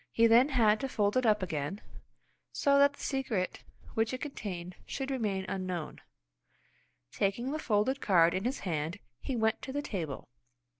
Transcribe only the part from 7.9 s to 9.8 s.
card in his hand, he went to